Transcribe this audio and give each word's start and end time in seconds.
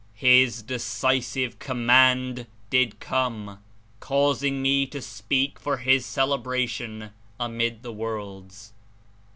His 0.15 0.63
decisive 0.63 1.59
command 1.59 2.47
did 2.71 2.99
come, 2.99 3.59
causing 3.99 4.59
me 4.59 4.87
to 4.87 4.99
speak 4.99 5.59
for 5.59 5.77
His 5.77 6.07
celebration 6.07 7.11
amid 7.39 7.83
the 7.83 7.93
worlds. 7.93 8.73